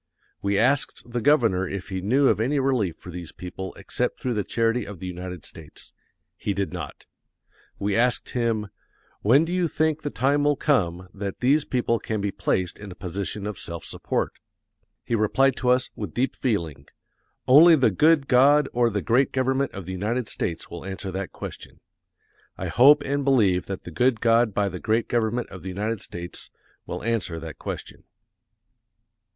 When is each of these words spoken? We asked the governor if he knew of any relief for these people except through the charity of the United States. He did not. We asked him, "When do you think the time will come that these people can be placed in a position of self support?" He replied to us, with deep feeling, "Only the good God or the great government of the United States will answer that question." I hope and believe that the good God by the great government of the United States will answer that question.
We 0.41 0.57
asked 0.57 1.03
the 1.07 1.21
governor 1.21 1.69
if 1.69 1.89
he 1.89 2.01
knew 2.01 2.27
of 2.27 2.39
any 2.39 2.57
relief 2.57 2.97
for 2.97 3.11
these 3.11 3.31
people 3.31 3.71
except 3.75 4.17
through 4.17 4.33
the 4.33 4.43
charity 4.43 4.83
of 4.83 4.97
the 4.97 5.05
United 5.05 5.45
States. 5.45 5.93
He 6.37 6.55
did 6.55 6.73
not. 6.73 7.05
We 7.77 7.95
asked 7.95 8.29
him, 8.29 8.69
"When 9.21 9.45
do 9.45 9.53
you 9.53 9.67
think 9.67 10.01
the 10.01 10.09
time 10.09 10.43
will 10.43 10.55
come 10.55 11.07
that 11.13 11.39
these 11.41 11.65
people 11.65 11.99
can 11.99 12.19
be 12.19 12.31
placed 12.31 12.79
in 12.79 12.91
a 12.91 12.95
position 12.95 13.45
of 13.45 13.59
self 13.59 13.85
support?" 13.85 14.31
He 15.03 15.13
replied 15.13 15.55
to 15.57 15.69
us, 15.69 15.91
with 15.95 16.15
deep 16.15 16.35
feeling, 16.35 16.87
"Only 17.47 17.75
the 17.75 17.91
good 17.91 18.27
God 18.27 18.67
or 18.73 18.89
the 18.89 19.03
great 19.03 19.31
government 19.31 19.69
of 19.71 19.85
the 19.85 19.91
United 19.91 20.27
States 20.27 20.67
will 20.71 20.83
answer 20.83 21.11
that 21.11 21.31
question." 21.31 21.79
I 22.57 22.69
hope 22.69 23.03
and 23.05 23.23
believe 23.23 23.67
that 23.67 23.83
the 23.83 23.91
good 23.91 24.19
God 24.19 24.51
by 24.51 24.67
the 24.67 24.79
great 24.79 25.07
government 25.07 25.49
of 25.49 25.61
the 25.61 25.69
United 25.69 26.01
States 26.01 26.49
will 26.87 27.03
answer 27.03 27.39
that 27.39 27.59
question. 27.59 28.05